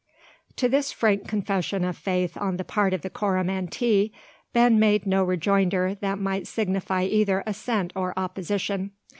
To 0.55 0.67
this 0.67 0.91
frank 0.91 1.27
confession 1.27 1.85
of 1.85 1.95
faith 1.95 2.35
on 2.35 2.57
the 2.57 2.63
part 2.63 2.91
of 2.91 3.03
the 3.03 3.09
Coromantee 3.11 4.11
Ben 4.51 4.79
made 4.79 5.05
no 5.05 5.23
rejoinder 5.23 5.93
that 6.01 6.17
might 6.17 6.47
signify 6.47 7.03
either 7.03 7.43
assent 7.45 7.93
or 7.95 8.17
opposition. 8.17 8.93